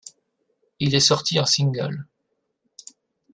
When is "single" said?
1.45-2.07